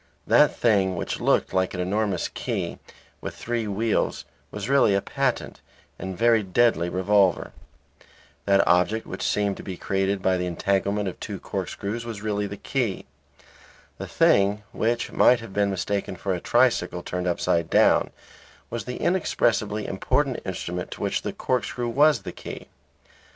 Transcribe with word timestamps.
That 0.25 0.55
thing 0.55 0.95
which 0.95 1.19
looked 1.19 1.53
like 1.53 1.75
an 1.75 1.79
enormous 1.79 2.27
key 2.27 2.79
with 3.21 3.35
three 3.35 3.67
wheels 3.67 4.25
was 4.49 4.67
really 4.67 4.95
a 4.95 4.99
patent 5.01 5.61
and 5.99 6.17
very 6.17 6.41
deadly 6.41 6.89
revolver. 6.89 7.51
That 8.45 8.67
object 8.67 9.05
which 9.05 9.21
seemed 9.21 9.57
to 9.57 9.63
be 9.63 9.77
created 9.77 10.23
by 10.23 10.37
the 10.37 10.47
entanglement 10.47 11.07
of 11.07 11.19
two 11.19 11.39
corkscrews 11.39 12.03
was 12.03 12.23
really 12.23 12.47
the 12.47 12.57
key. 12.57 13.05
The 13.99 14.07
thing 14.07 14.63
which 14.71 15.11
might 15.11 15.39
have 15.39 15.53
been 15.53 15.69
mistaken 15.69 16.15
for 16.15 16.33
a 16.33 16.39
tricycle 16.39 17.03
turned 17.03 17.27
upside 17.27 17.69
down 17.69 18.09
was 18.71 18.85
the 18.85 18.97
inexpressibly 18.97 19.85
important 19.85 20.39
instrument 20.45 20.89
to 20.93 21.01
which 21.01 21.21
the 21.21 21.31
corkscrew 21.31 21.87
was 21.89 22.23
the 22.23 22.31
key. 22.31 22.69